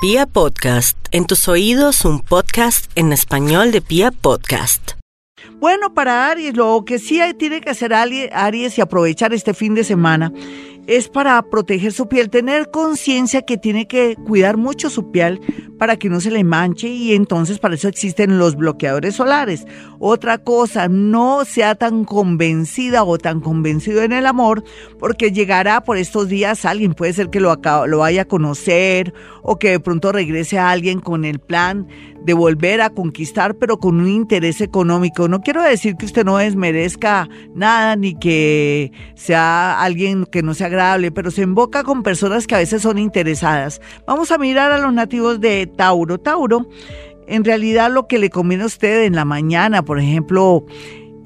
Pia 0.00 0.26
Podcast, 0.26 0.96
en 1.10 1.26
tus 1.26 1.48
oídos 1.48 2.04
un 2.04 2.20
podcast 2.20 2.88
en 2.94 3.12
español 3.12 3.72
de 3.72 3.80
Pia 3.80 4.12
Podcast. 4.12 4.92
Bueno, 5.58 5.92
para 5.92 6.30
Aries, 6.30 6.56
lo 6.56 6.84
que 6.86 7.00
sí 7.00 7.20
tiene 7.36 7.60
que 7.60 7.70
hacer 7.70 7.92
Aries 7.92 8.78
y 8.78 8.80
aprovechar 8.80 9.34
este 9.34 9.54
fin 9.54 9.74
de 9.74 9.82
semana 9.82 10.32
es 10.88 11.10
para 11.10 11.40
proteger 11.42 11.92
su 11.92 12.08
piel, 12.08 12.30
tener 12.30 12.70
conciencia 12.70 13.42
que 13.42 13.58
tiene 13.58 13.86
que 13.86 14.16
cuidar 14.16 14.56
mucho 14.56 14.88
su 14.88 15.10
piel 15.10 15.38
para 15.78 15.96
que 15.96 16.08
no 16.08 16.18
se 16.20 16.30
le 16.30 16.42
manche 16.44 16.88
y 16.88 17.14
entonces 17.14 17.58
para 17.58 17.74
eso 17.74 17.88
existen 17.88 18.38
los 18.38 18.56
bloqueadores 18.56 19.14
solares. 19.14 19.66
Otra 19.98 20.38
cosa, 20.38 20.88
no 20.88 21.44
sea 21.44 21.74
tan 21.74 22.04
convencida 22.04 23.04
o 23.04 23.18
tan 23.18 23.40
convencido 23.40 24.02
en 24.02 24.12
el 24.12 24.24
amor 24.24 24.64
porque 24.98 25.30
llegará 25.30 25.82
por 25.84 25.98
estos 25.98 26.28
días 26.30 26.64
alguien, 26.64 26.94
puede 26.94 27.12
ser 27.12 27.28
que 27.28 27.40
lo, 27.40 27.54
lo 27.86 27.98
vaya 27.98 28.22
a 28.22 28.24
conocer 28.24 29.12
o 29.42 29.58
que 29.58 29.72
de 29.72 29.80
pronto 29.80 30.10
regrese 30.10 30.58
a 30.58 30.70
alguien 30.70 31.00
con 31.00 31.26
el 31.26 31.38
plan 31.38 31.86
de 32.24 32.34
volver 32.34 32.80
a 32.80 32.90
conquistar, 32.90 33.56
pero 33.56 33.78
con 33.78 34.00
un 34.00 34.08
interés 34.08 34.60
económico. 34.60 35.28
No 35.28 35.40
quiero 35.40 35.62
decir 35.62 35.96
que 35.96 36.06
usted 36.06 36.24
no 36.24 36.38
desmerezca 36.38 37.28
nada 37.54 37.96
ni 37.96 38.14
que 38.18 38.92
sea 39.14 39.80
alguien 39.80 40.26
que 40.26 40.42
no 40.42 40.54
sea 40.54 40.68
pero 41.10 41.30
se 41.30 41.42
invoca 41.42 41.82
con 41.84 42.02
personas 42.02 42.46
que 42.46 42.54
a 42.54 42.58
veces 42.58 42.82
son 42.82 42.98
interesadas. 42.98 43.80
Vamos 44.06 44.30
a 44.30 44.38
mirar 44.38 44.72
a 44.72 44.78
los 44.78 44.92
nativos 44.92 45.40
de 45.40 45.66
Tauro. 45.66 46.18
Tauro, 46.18 46.68
en 47.26 47.44
realidad 47.44 47.90
lo 47.90 48.06
que 48.06 48.18
le 48.18 48.30
conviene 48.30 48.64
a 48.64 48.66
usted 48.66 49.04
en 49.04 49.14
la 49.14 49.24
mañana, 49.24 49.84
por 49.84 49.98
ejemplo, 49.98 50.64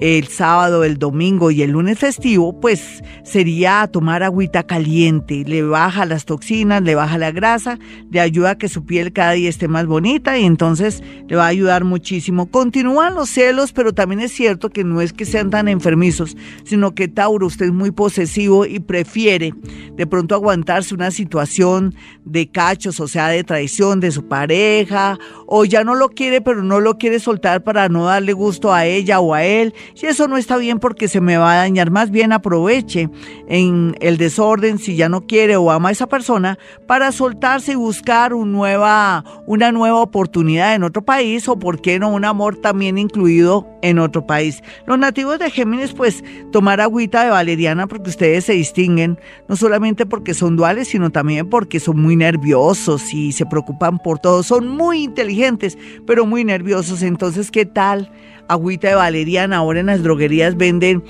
el 0.02 0.26
sábado, 0.26 0.82
el 0.82 0.98
domingo 0.98 1.52
y 1.52 1.62
el 1.62 1.70
lunes 1.70 1.96
festivo, 1.96 2.58
pues 2.58 3.04
sería 3.22 3.86
tomar 3.86 4.24
agüita 4.24 4.64
caliente. 4.64 5.44
Le 5.46 5.62
baja 5.62 6.06
las 6.06 6.24
toxinas, 6.24 6.82
le 6.82 6.96
baja 6.96 7.18
la 7.18 7.30
grasa, 7.30 7.78
le 8.10 8.18
ayuda 8.18 8.50
a 8.50 8.58
que 8.58 8.68
su 8.68 8.84
piel 8.84 9.12
cada 9.12 9.30
día 9.32 9.48
esté 9.48 9.68
más 9.68 9.86
bonita 9.86 10.36
y 10.36 10.44
entonces 10.44 11.04
le 11.28 11.36
va 11.36 11.44
a 11.44 11.48
ayudar 11.48 11.84
muchísimo. 11.84 12.50
Continúan 12.50 13.14
los 13.14 13.30
celos, 13.30 13.72
pero 13.72 13.92
también 13.92 14.20
es 14.20 14.32
cierto 14.32 14.70
que 14.70 14.82
no 14.82 15.00
es 15.00 15.12
que 15.12 15.24
sean 15.24 15.50
tan 15.50 15.68
enfermizos, 15.68 16.36
sino 16.64 16.96
que 16.96 17.06
Tauro, 17.06 17.46
usted 17.46 17.66
es 17.66 17.72
muy 17.72 17.92
posesivo 17.92 18.66
y 18.66 18.80
prefiere 18.80 19.54
de 19.94 20.06
pronto 20.08 20.34
aguantarse 20.34 20.96
una 20.96 21.12
situación 21.12 21.94
de 22.24 22.50
cachos, 22.50 22.98
o 22.98 23.06
sea, 23.06 23.28
de 23.28 23.44
traición 23.44 24.00
de 24.00 24.10
su 24.10 24.26
pareja, 24.26 25.16
o 25.46 25.64
ya 25.64 25.84
no 25.84 25.94
lo 25.94 26.08
quiere, 26.08 26.40
pero 26.40 26.64
no 26.64 26.80
lo 26.80 26.98
quiere 26.98 27.20
soltar 27.20 27.62
para 27.62 27.88
no 27.88 28.06
darle 28.06 28.32
gusto 28.32 28.74
a 28.74 28.84
ella 28.84 29.20
o 29.20 29.32
a 29.32 29.44
él 29.44 29.72
si 29.94 30.06
eso 30.06 30.28
no 30.28 30.36
está 30.36 30.56
bien 30.56 30.78
porque 30.78 31.08
se 31.08 31.20
me 31.20 31.36
va 31.36 31.52
a 31.52 31.56
dañar, 31.56 31.90
más 31.90 32.10
bien 32.10 32.32
aproveche 32.32 33.08
en 33.48 33.96
el 34.00 34.16
desorden 34.16 34.78
si 34.78 34.96
ya 34.96 35.08
no 35.08 35.26
quiere 35.26 35.56
o 35.56 35.70
ama 35.70 35.90
a 35.90 35.92
esa 35.92 36.06
persona 36.06 36.58
para 36.86 37.12
soltarse 37.12 37.72
y 37.72 37.76
buscar 37.76 38.32
nueva, 38.32 39.24
una 39.46 39.72
nueva 39.72 40.00
oportunidad 40.00 40.74
en 40.74 40.82
otro 40.84 41.04
país 41.04 41.48
o 41.48 41.58
por 41.58 41.80
qué 41.80 41.98
no 41.98 42.10
un 42.10 42.24
amor 42.24 42.56
también 42.56 42.98
incluido 42.98 43.68
en 43.82 43.98
otro 43.98 44.26
país. 44.26 44.62
Los 44.86 44.98
nativos 44.98 45.38
de 45.38 45.50
Géminis 45.50 45.92
pues 45.92 46.22
tomar 46.50 46.80
agüita 46.80 47.24
de 47.24 47.30
valeriana 47.30 47.86
porque 47.86 48.10
ustedes 48.10 48.44
se 48.44 48.52
distinguen 48.52 49.18
no 49.48 49.56
solamente 49.56 50.06
porque 50.06 50.34
son 50.34 50.56
duales 50.56 50.88
sino 50.88 51.10
también 51.10 51.48
porque 51.48 51.80
son 51.80 52.00
muy 52.00 52.16
nerviosos 52.16 53.12
y 53.12 53.32
se 53.32 53.46
preocupan 53.46 53.98
por 53.98 54.18
todo, 54.18 54.42
son 54.42 54.68
muy 54.68 55.02
inteligentes 55.02 55.76
pero 56.06 56.26
muy 56.26 56.44
nerviosos, 56.44 57.02
entonces 57.02 57.50
¿qué 57.50 57.66
tal? 57.66 58.10
Agüita 58.52 58.88
de 58.88 58.94
valeriana. 58.94 59.58
Ahora 59.58 59.80
en 59.80 59.86
las 59.86 60.02
droguerías 60.02 60.56
venden 60.56 61.02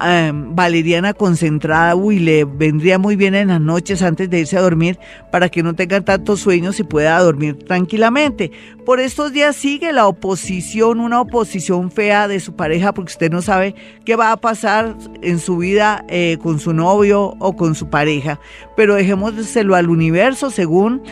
em, 0.00 0.54
valeriana 0.54 1.14
concentrada. 1.14 1.94
Uy, 1.94 2.18
le 2.18 2.44
vendría 2.44 2.98
muy 2.98 3.16
bien 3.16 3.34
en 3.34 3.48
las 3.48 3.60
noches 3.60 4.02
antes 4.02 4.28
de 4.28 4.40
irse 4.40 4.56
a 4.56 4.62
dormir 4.62 4.98
para 5.30 5.48
que 5.48 5.62
no 5.62 5.74
tenga 5.74 6.00
tantos 6.00 6.40
sueños 6.40 6.78
y 6.80 6.84
pueda 6.84 7.18
dormir 7.20 7.58
tranquilamente. 7.64 8.50
Por 8.84 9.00
estos 9.00 9.32
días 9.32 9.56
sigue 9.56 9.92
la 9.92 10.06
oposición, 10.06 11.00
una 11.00 11.20
oposición 11.20 11.90
fea 11.90 12.28
de 12.28 12.40
su 12.40 12.54
pareja 12.54 12.92
porque 12.92 13.12
usted 13.12 13.30
no 13.30 13.42
sabe 13.42 13.74
qué 14.04 14.16
va 14.16 14.32
a 14.32 14.36
pasar 14.36 14.96
en 15.22 15.38
su 15.38 15.58
vida 15.58 16.04
eh, 16.08 16.38
con 16.42 16.60
su 16.60 16.72
novio 16.72 17.34
o 17.38 17.56
con 17.56 17.74
su 17.74 17.88
pareja. 17.88 18.38
Pero 18.76 18.94
dejémoselo 18.94 19.74
al 19.74 19.88
universo 19.88 20.50
según 20.50 21.02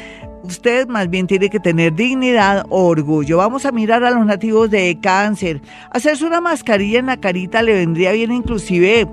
Usted 0.45 0.87
más 0.89 1.09
bien 1.09 1.27
tiene 1.27 1.49
que 1.49 1.59
tener 1.59 1.95
dignidad 1.95 2.67
orgullo. 2.69 3.39
Vamos 3.39 3.65
a 3.65 3.73
mirar 3.73 4.05
a 4.05 4.11
los 4.11 4.27
nativos 4.27 4.71
de 4.71 4.99
cáncer. 5.01 5.63
Hacerse 5.91 6.27
una 6.27 6.43
mascarilla 6.43 6.99
en 6.99 7.07
la 7.07 7.17
carita 7.17 7.63
le 7.63 7.73
vendría 7.73 8.13
bien 8.13 8.31
inclusive 8.31 9.09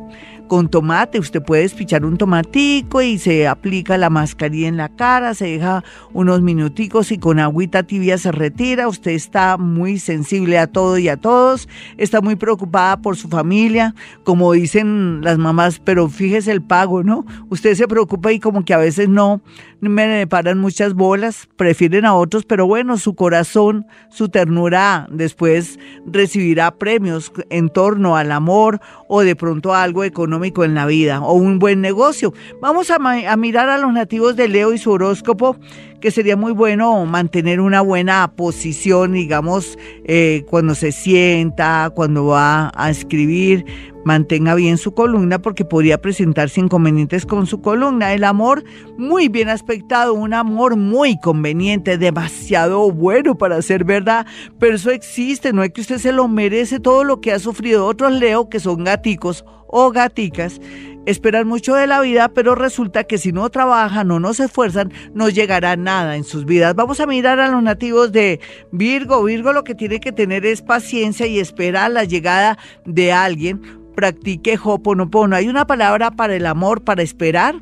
con 0.52 0.68
tomate. 0.68 1.18
Usted 1.18 1.42
puede 1.42 1.64
espichar 1.64 2.04
un 2.04 2.18
tomatico 2.18 3.02
y 3.02 3.18
se 3.20 3.48
aplica 3.48 3.98
la 3.98 4.10
mascarilla 4.10 4.68
en 4.68 4.76
la 4.76 4.90
cara, 4.90 5.34
se 5.34 5.46
deja 5.46 5.82
unos 6.12 6.42
minuticos 6.42 7.14
y 7.14 7.18
con 7.18 7.40
agüita 7.40 7.84
tibia 7.84 8.18
se 8.18 8.34
retira. 8.34 8.90
Usted 8.90 9.12
está 9.12 9.56
muy 9.56 9.98
sensible 9.98 10.60
a 10.60 10.68
todo 10.68 10.98
y 10.98 11.08
a 11.08 11.16
todos, 11.16 11.70
está 11.96 12.20
muy 12.20 12.36
preocupada 12.36 13.02
por 13.02 13.16
su 13.16 13.30
familia, 13.30 13.96
como 14.26 14.52
dicen 14.52 15.22
las 15.22 15.38
mamás, 15.38 15.80
pero 15.80 16.10
fíjese 16.10 16.52
el 16.52 16.62
pago, 16.62 17.02
¿no? 17.02 17.26
Usted 17.48 17.74
se 17.76 17.88
preocupa 17.88 18.34
y 18.34 18.42
como 18.42 18.66
que 18.66 18.74
a 18.74 18.78
veces 18.78 19.08
no 19.08 19.40
me 19.80 20.28
paran 20.28 20.60
muchas 20.60 20.94
bolas, 20.94 21.48
prefieren 21.56 22.06
a 22.06 22.14
otros, 22.14 22.44
pero 22.44 22.68
bueno, 22.68 22.98
su 22.98 23.16
corazón, 23.16 23.88
su 24.10 24.28
ternura 24.28 25.08
después 25.10 25.80
recibirá 26.06 26.72
premios 26.72 27.32
en 27.50 27.70
torno 27.70 28.18
al 28.18 28.34
amor 28.34 28.82
o 29.14 29.24
de 29.24 29.36
pronto 29.36 29.74
algo 29.74 30.06
económico 30.06 30.64
en 30.64 30.74
la 30.74 30.86
vida 30.86 31.20
o 31.22 31.34
un 31.34 31.60
buen 31.60 31.82
negocio. 31.82 32.34
Vamos 32.62 32.90
a, 32.92 32.98
mirar 33.36 33.68
a 33.68 33.78
los 33.78 33.92
nativos 33.92 34.38
de 34.38 34.48
Leo 34.48 34.72
y 34.72 34.78
su 34.78 34.90
horóscopo 34.90 35.58
que 36.02 36.12
sería 36.12 36.36
muy 36.36 36.52
bueno 36.52 37.06
mantener 37.06 37.62
una 37.62 37.80
buena 37.80 38.34
posición, 38.36 39.14
digamos, 39.14 39.78
eh, 40.04 40.44
cuando 40.50 40.76
se 40.76 40.92
sienta, 40.92 41.92
cuando 41.96 42.26
va 42.26 42.72
a 42.76 42.90
escribir, 42.90 43.66
mantenga 44.04 44.56
bien 44.56 44.78
su 44.78 44.94
columna 44.94 45.42
porque 45.42 45.64
podría 45.64 46.02
presentarse 46.02 46.60
inconvenientes 46.60 47.26
con 47.26 47.46
su 47.46 47.62
columna. 47.62 48.14
El 48.14 48.24
amor 48.24 48.64
muy 48.98 49.30
bien 49.30 49.48
aspectado, 49.48 50.14
un 50.14 50.34
amor 50.34 50.76
muy 50.76 51.20
conveniente, 51.20 51.98
demasiado 51.98 52.92
bueno 52.92 53.38
para 53.38 53.62
ser 53.62 53.84
verdad, 53.86 54.26
pero 54.60 54.76
eso 54.76 54.90
existe, 54.90 55.54
no 55.54 55.64
es 55.64 55.72
que 55.72 55.82
usted 55.82 56.00
se 56.00 56.12
lo 56.12 56.28
merece 56.28 56.80
todo 56.80 57.04
lo 57.04 57.22
que 57.22 57.32
ha 57.32 57.40
sufrido. 57.40 57.86
Otros 57.86 58.12
leo 58.12 58.50
que 58.50 58.60
son 58.60 58.84
gaticos 58.84 59.46
o 59.72 59.92
gaticas 59.92 60.60
esperan 61.06 61.48
mucho 61.48 61.76
de 61.76 61.88
la 61.88 62.02
vida, 62.02 62.30
pero 62.30 62.56
resulta 62.56 63.04
que 63.04 63.18
si 63.18 63.32
no 63.32 63.50
trabajan 63.50 64.12
o 64.12 64.20
no 64.20 64.34
se 64.34 64.46
esfuerzan, 64.46 64.92
no 65.14 65.30
llegará 65.30 65.76
nada 65.76 66.16
en 66.16 66.24
sus 66.24 66.46
vidas. 66.46 66.76
Vamos 66.76 67.00
a 67.00 67.08
mirar 67.08 67.40
a 67.40 67.50
los 67.50 67.64
nativos 67.64 68.12
de 68.12 68.40
Virgo. 68.72 69.24
Virgo 69.24 69.54
lo 69.54 69.64
que 69.64 69.76
tiene 69.76 70.00
que 70.00 70.12
tener 70.12 70.46
es 70.46 70.62
paciencia 70.62 71.26
y 71.28 71.40
esperar 71.40 71.92
la 71.92 72.04
llegada 72.04 72.58
de 72.86 73.12
alguien. 73.12 73.62
Practique 73.96 74.58
Hoponopono. 74.64 75.36
Hay 75.36 75.48
una 75.48 75.68
palabra 75.68 76.12
para 76.12 76.36
el 76.36 76.46
amor, 76.46 76.82
para 76.82 77.02
esperar. 77.02 77.56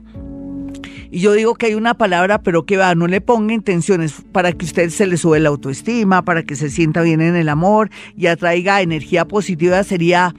Y 1.12 1.22
yo 1.22 1.34
digo 1.34 1.56
que 1.56 1.66
hay 1.66 1.74
una 1.74 1.96
palabra, 1.96 2.44
pero 2.44 2.68
que 2.68 2.78
va, 2.78 2.94
no 2.94 3.08
le 3.08 3.20
ponga 3.20 3.53
intenciones 3.53 4.22
para 4.31 4.52
que 4.52 4.66
usted 4.66 4.91
se 4.91 5.08
le 5.08 5.18
sube 5.18 5.40
la 5.40 5.50
autoestima, 5.50 6.24
para 6.24 6.44
que 6.44 6.56
se 6.56 6.70
sienta 6.70 7.02
bien 7.02 7.20
en 7.22 7.36
el 7.36 7.50
amor 7.50 7.90
y 8.16 8.28
atraiga 8.28 8.81
energía 8.81 9.26
positiva, 9.26 9.84
sería 9.84 10.36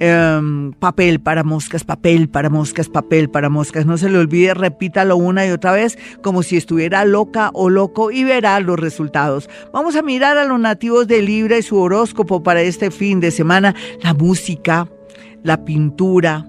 Em, 0.00 0.72
papel 0.72 1.20
para 1.20 1.44
moscas, 1.44 1.84
papel 1.84 2.28
para 2.28 2.50
moscas, 2.50 2.88
papel 2.88 3.30
para 3.30 3.48
moscas. 3.48 3.86
No 3.86 3.96
se 3.98 4.10
le 4.10 4.18
olvide, 4.18 4.54
repítalo 4.54 5.16
una 5.16 5.46
y 5.46 5.50
otra 5.50 5.72
vez 5.72 5.96
como 6.22 6.42
si 6.42 6.56
estuviera 6.56 7.04
loca 7.04 7.50
o 7.54 7.70
loco 7.70 8.10
y 8.10 8.24
verá 8.24 8.58
los 8.60 8.80
resultados. 8.80 9.48
Vamos 9.72 9.94
a 9.94 10.02
mirar 10.02 10.38
a 10.38 10.44
los 10.44 10.58
nativos 10.58 11.06
de 11.06 11.22
Libra 11.22 11.58
y 11.58 11.62
su 11.62 11.78
horóscopo 11.78 12.42
para 12.42 12.62
este 12.62 12.90
fin 12.90 13.20
de 13.20 13.30
semana. 13.30 13.74
La 14.02 14.12
música, 14.12 14.88
la 15.44 15.64
pintura, 15.64 16.46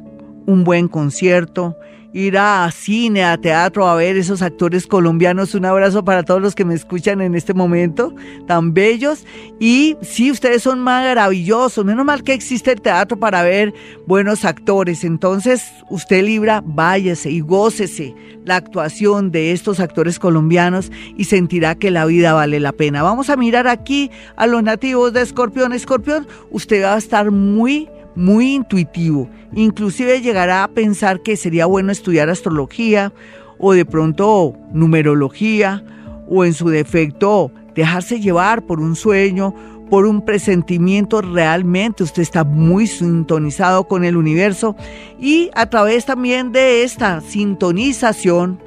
un 0.48 0.64
buen 0.64 0.88
concierto, 0.88 1.78
ir 2.14 2.38
a 2.38 2.70
cine, 2.72 3.24
a 3.24 3.38
teatro, 3.38 3.88
a 3.88 3.96
ver 3.96 4.18
esos 4.18 4.42
actores 4.42 4.86
colombianos. 4.88 5.56
Un 5.56 5.66
abrazo 5.66 6.06
para 6.06 6.24
todos 6.24 6.42
los 6.42 6.56
que 6.56 6.64
me 6.64 6.76
escuchan 6.76 7.22
en 7.22 7.36
este 7.36 7.54
momento, 7.54 8.14
tan 8.48 8.74
bellos. 8.74 9.26
Y 9.60 9.98
sí, 10.02 10.32
ustedes 10.32 10.64
son 10.64 10.80
maravillosos. 10.80 11.84
Menos 11.84 12.06
mal 12.06 12.24
que 12.24 12.34
existe 12.34 12.72
el 12.72 12.82
teatro 12.82 13.18
para 13.18 13.42
ver 13.42 13.74
buenos 14.06 14.46
actores. 14.46 15.04
Entonces, 15.04 15.64
usted 15.90 16.24
Libra, 16.24 16.64
váyase 16.64 17.32
y 17.32 17.42
gócese 17.42 18.16
la 18.46 18.58
actuación 18.58 19.32
de 19.32 19.52
estos 19.52 19.80
actores 19.80 20.20
colombianos 20.20 20.92
y 21.18 21.26
sentirá 21.26 21.76
que 21.76 21.92
la 21.92 22.06
vida 22.06 22.34
vale 22.34 22.60
la 22.60 22.74
pena. 22.74 23.02
Vamos 23.02 23.30
a 23.30 23.38
mirar 23.38 23.68
aquí 23.68 24.12
a 24.36 24.48
los 24.48 24.62
nativos 24.62 25.14
de 25.14 25.22
Escorpión. 25.22 25.74
Escorpión, 25.74 26.28
usted 26.52 26.84
va 26.84 26.96
a 26.96 26.98
estar 26.98 27.32
muy 27.32 27.90
muy 28.16 28.54
intuitivo. 28.54 29.30
Inclusive 29.54 30.22
llegará 30.22 30.64
a 30.64 30.68
pensar 30.68 31.22
que 31.22 31.38
sería 31.38 31.66
bueno 31.66 31.92
estudiar 31.92 32.30
astrología 32.30 33.14
o 33.58 33.74
de 33.74 33.86
pronto 33.86 34.56
numerología 34.72 35.84
o 36.28 36.46
en 36.46 36.54
su 36.54 36.70
defecto 36.70 37.52
dejarse 37.76 38.20
llevar 38.20 38.64
por 38.64 38.80
un 38.80 38.96
sueño, 38.96 39.54
por 39.90 40.06
un 40.06 40.24
presentimiento 40.24 41.22
realmente. 41.22 42.04
Usted 42.04 42.22
está 42.22 42.44
muy 42.44 42.88
sintonizado 42.88 43.88
con 43.88 44.04
el 44.04 44.18
universo 44.18 44.76
y 45.20 45.50
a 45.56 45.70
través 45.70 46.06
también 46.06 46.52
de 46.52 46.84
esta 46.84 47.22
sintonización 47.22 48.60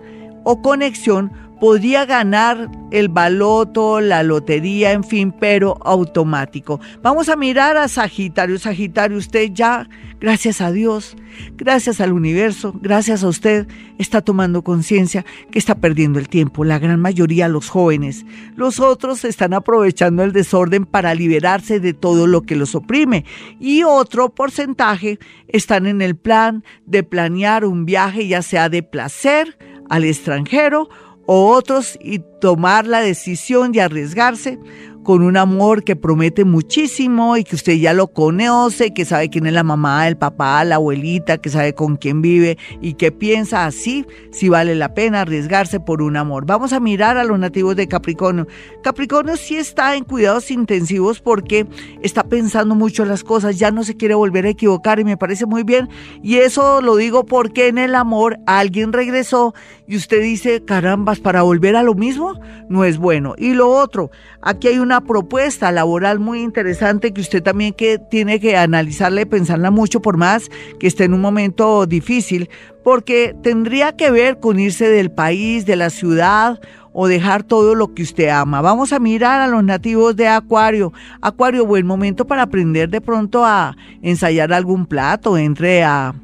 o 0.45 0.63
conexión 0.63 1.33
podía 1.61 2.05
ganar 2.05 2.71
el 2.91 3.09
baloto, 3.09 4.01
la 4.01 4.23
lotería, 4.23 4.93
en 4.93 5.05
fin, 5.05 5.33
pero 5.33 5.79
automático. 5.85 6.81
Vamos 7.03 7.29
a 7.29 7.37
mirar 7.37 7.77
a 7.77 7.89
Sagitario. 7.89 8.59
Sagitario, 8.59 9.17
usted 9.17 9.51
ya, 9.53 9.89
gracias 10.21 10.61
a 10.61 10.71
Dios, 10.71 11.17
gracias 11.57 12.01
al 12.01 12.13
universo, 12.13 12.75
gracias 12.81 13.25
a 13.25 13.29
usted, 13.29 13.67
está 13.99 14.21
tomando 14.21 14.63
conciencia 14.63 15.25
que 15.51 15.59
está 15.59 15.75
perdiendo 15.75 16.19
el 16.19 16.29
tiempo. 16.29 16.65
La 16.65 16.79
gran 16.79 17.01
mayoría, 17.01 17.49
los 17.49 17.69
jóvenes. 17.69 18.25
Los 18.55 18.81
otros 18.81 19.25
están 19.25 19.55
aprovechando 19.55 20.23
el 20.23 20.33
desorden 20.33 20.85
para 20.85 21.15
liberarse 21.15 21.81
de 21.81 21.95
todo 21.95 22.27
lo 22.27 22.43
que 22.43 22.57
los 22.57 22.75
oprime. 22.75 23.25
Y 23.59 23.83
otro 23.83 24.35
porcentaje 24.35 25.19
están 25.49 25.87
en 25.87 26.03
el 26.03 26.17
plan 26.17 26.65
de 26.85 27.03
planear 27.03 27.65
un 27.65 27.87
viaje, 27.87 28.27
ya 28.27 28.43
sea 28.43 28.69
de 28.69 28.83
placer 28.83 29.59
al 29.89 30.05
extranjero 30.05 30.89
o 31.27 31.49
otros 31.51 31.99
y 32.01 32.21
tomar 32.41 32.87
la 32.87 33.01
decisión 33.01 33.73
de 33.73 33.83
arriesgarse 33.83 34.59
con 35.07 35.23
un 35.23 35.37
amor 35.37 35.85
que 35.85 35.95
promete 35.95 36.45
muchísimo 36.45 37.37
y 37.37 37.45
que 37.45 37.55
usted 37.55 37.75
ya 37.75 37.93
lo 37.93 38.09
conoce, 38.09 38.93
que 38.93 39.05
sabe 39.05 39.31
quién 39.31 39.47
es 39.47 39.53
la 39.53 39.63
mamá, 39.63 40.09
el 40.09 40.17
papá, 40.17 40.65
la 40.65 40.75
abuelita, 40.75 41.39
que 41.39 41.49
sabe 41.49 41.77
con 41.77 41.95
quién 41.95 42.23
vive 42.23 42.59
y 42.81 42.95
que 42.95 43.13
piensa 43.13 43.67
así 43.67 44.05
si 44.33 44.49
vale 44.49 44.75
la 44.75 44.95
pena 44.95 45.21
arriesgarse 45.21 45.79
por 45.79 46.03
un 46.03 46.17
amor. 46.17 46.45
Vamos 46.45 46.73
a 46.73 46.81
mirar 46.81 47.19
a 47.19 47.23
los 47.23 47.39
nativos 47.39 47.77
de 47.77 47.87
Capricornio. 47.87 48.49
Capricornio 48.83 49.37
sí 49.37 49.55
está 49.55 49.95
en 49.95 50.03
cuidados 50.03 50.51
intensivos 50.51 51.21
porque 51.21 51.69
está 52.03 52.25
pensando 52.25 52.75
mucho 52.75 53.05
en 53.05 53.11
las 53.11 53.23
cosas, 53.23 53.61
ya 53.61 53.71
no 53.71 53.85
se 53.85 53.97
quiere 53.97 54.17
volver 54.17 54.45
a 54.45 54.49
equivocar 54.49 54.99
y 54.99 55.05
me 55.05 55.17
parece 55.17 55.47
muy 55.47 55.63
bien. 55.63 55.89
Y 56.21 56.39
eso 56.39 56.81
lo 56.81 56.97
digo 56.97 57.25
porque 57.25 57.69
en 57.69 57.79
el 57.79 57.95
amor 57.95 58.41
alguien 58.45 58.93
regresó 58.93 59.55
y 59.87 59.97
usted 59.97 60.21
dice, 60.21 60.65
carambas, 60.65 61.21
para 61.21 61.43
volver 61.43 61.77
a 61.77 61.85
lo 61.85 61.95
mismo 61.95 62.41
no 62.69 62.83
es 62.83 62.99
bueno. 62.99 63.37
Y 63.39 63.55
lo 63.55 63.71
otro, 63.71 64.11
aquí 64.43 64.67
hay 64.67 64.81
una 64.81 64.96
propuesta 65.03 65.73
laboral 65.73 66.19
muy 66.19 66.43
interesante 66.43 67.13
que 67.13 67.21
usted 67.21 67.43
también 67.43 67.73
que 67.73 67.99
tiene 67.99 68.41
que 68.41 68.57
analizarla 68.57 69.23
y 69.23 69.27
pensarla 69.27 69.71
mucho 69.71 70.01
por 70.03 70.17
más 70.17 70.51
que 70.79 70.87
esté 70.87 71.05
en 71.05 71.15
un 71.15 71.21
momento 71.21 71.87
difícil, 71.87 72.51
porque 72.85 73.35
tendría 73.43 73.97
que 73.97 74.11
ver 74.11 74.39
con 74.41 74.59
irse 74.59 74.89
del 74.89 75.11
país, 75.11 75.67
de 75.67 75.77
la 75.77 75.91
ciudad 75.91 76.61
o 76.99 77.09
dejar 77.09 77.43
todo 77.43 77.75
lo 77.75 77.93
que 77.93 78.03
usted 78.03 78.29
ama. 78.29 78.63
Vamos 78.63 78.95
a 78.95 78.99
mirar 78.99 79.43
a 79.43 79.47
los 79.47 79.63
nativos 79.63 80.17
de 80.17 80.29
Acuario. 80.29 80.95
Acuario, 81.21 81.67
buen 81.67 81.85
momento 81.85 82.27
para 82.27 82.43
aprender 82.43 82.89
de 82.89 83.03
pronto 83.03 83.45
a 83.45 83.77
ensayar 84.01 84.51
algún 84.51 84.87
plato, 84.87 85.37
entre 85.37 85.85
a, 85.85 86.15